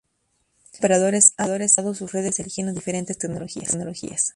Estos 0.63 0.79
operadores, 0.79 1.35
han 1.37 1.51
migrado 1.51 1.93
sus 1.93 2.11
redes 2.11 2.39
eligiendo 2.39 2.73
diferentes 2.73 3.19
tecnologías. 3.19 3.75